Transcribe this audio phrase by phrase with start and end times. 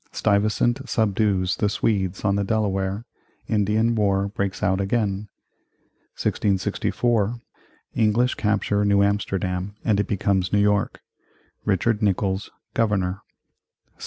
[0.11, 3.05] Stuyvesant subdues the Swedes on the Delaware
[3.47, 5.29] Indian war breaks out again
[6.17, 7.39] 1664.
[7.93, 11.01] English capture New Amsterdam and it becomes New York
[11.65, 13.21] Richard Nicolls Governor
[13.89, 13.93] 1667.